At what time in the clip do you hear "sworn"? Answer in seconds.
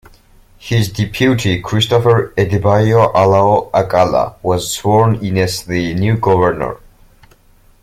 4.73-5.23